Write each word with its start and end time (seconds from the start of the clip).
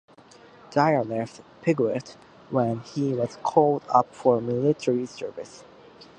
Dior 0.71 1.07
left 1.07 1.41
Piguet 1.61 2.15
when 2.49 2.79
he 2.79 3.13
was 3.13 3.37
called 3.43 3.83
up 3.87 4.15
for 4.15 4.41
military 4.41 5.05
service. 5.05 5.63